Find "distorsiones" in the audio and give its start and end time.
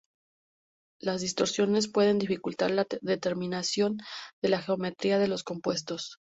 1.21-1.87